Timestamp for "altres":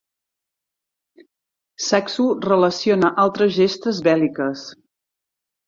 3.27-3.55